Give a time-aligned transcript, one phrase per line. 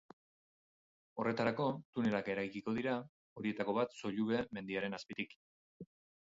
[1.23, 1.67] Horretarako,
[1.97, 2.95] tunelak eraikiko dira,
[3.43, 5.37] horietako bat Sollube mendiaren azpitik.